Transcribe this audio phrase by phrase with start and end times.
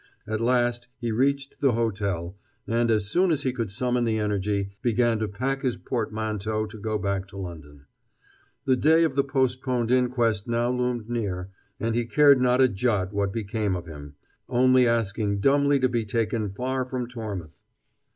[0.25, 4.71] At last he reached the hotel, and, as soon as he could summon the energy,
[4.81, 7.85] began to pack his portmanteau to go back to London.
[8.65, 13.13] The day of the postponed inquest now loomed near, and he cared not a jot
[13.13, 14.15] what became of him,
[14.49, 17.63] only asking dumbly to be taken far from Tormouth.